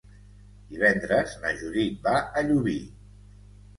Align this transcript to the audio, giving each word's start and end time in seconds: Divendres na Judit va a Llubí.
Divendres 0.69 1.35
na 1.45 1.53
Judit 1.59 1.99
va 2.07 2.15
a 2.41 2.47
Llubí. 2.51 2.77